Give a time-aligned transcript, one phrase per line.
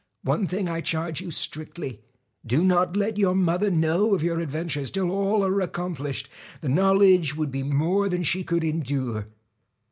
[0.23, 2.01] One thing I charge you strictly:
[2.43, 6.27] do not let your mother know of your adventures till all are accomplished;
[6.61, 9.27] the knowledge would be more than she could endure.'